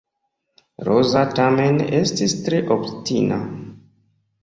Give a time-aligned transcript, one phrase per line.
[0.87, 3.43] Roza tamen estis tre obstina.